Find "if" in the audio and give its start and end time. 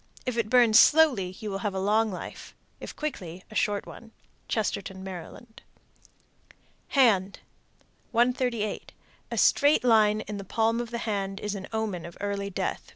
0.25-0.35, 2.79-2.95